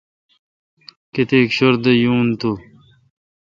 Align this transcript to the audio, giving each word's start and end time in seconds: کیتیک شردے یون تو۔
کیتیک 1.13 1.49
شردے 1.57 1.93
یون 2.03 2.27
تو۔ 2.39 2.51